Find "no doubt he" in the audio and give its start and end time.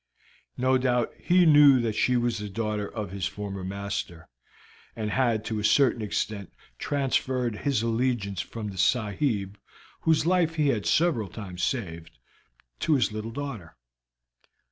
0.57-1.45